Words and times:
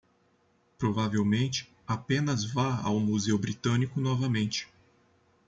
Provavelmente 0.79 1.71
apenas 1.85 2.43
vá 2.43 2.81
ao 2.81 2.99
Museu 2.99 3.37
Britânico 3.37 4.01
novamente 4.01 4.67